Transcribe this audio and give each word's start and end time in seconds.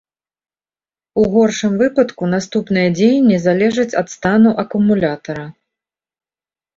У 1.23 1.25
горшым 1.33 1.73
выпадку 1.81 2.29
наступныя 2.35 2.87
дзеянні 2.97 3.37
залежаць 3.43 3.97
ад 4.01 4.07
стану 4.15 4.51
акумулятара. 4.65 5.45